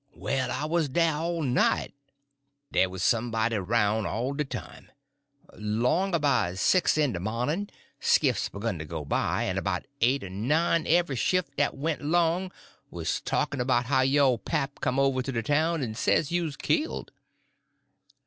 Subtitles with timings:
[0.15, 1.93] Well, I wuz dah all night.
[2.71, 4.89] Dey wuz somebody roun' all de time.
[5.53, 10.29] 'Long 'bout six in de mawnin' skifts begin to go by, en 'bout eight er
[10.31, 12.51] nine every skift dat went 'long
[12.89, 17.11] wuz talkin' 'bout how yo' pap come over to de town en say you's killed.